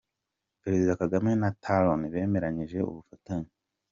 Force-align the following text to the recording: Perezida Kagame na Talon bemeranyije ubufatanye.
Perezida 0.61 0.99
Kagame 1.01 1.31
na 1.41 1.49
Talon 1.63 2.01
bemeranyije 2.11 2.77
ubufatanye. 2.89 3.51